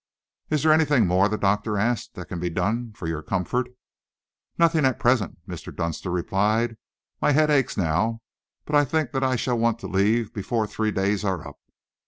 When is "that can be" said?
2.15-2.49